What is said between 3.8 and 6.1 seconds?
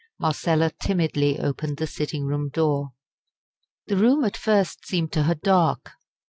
The room at first seemed to her dark.